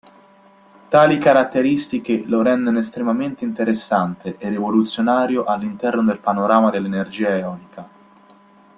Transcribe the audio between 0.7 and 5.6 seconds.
Tali caratteristiche lo rendono estremamente interessante e rivoluzionario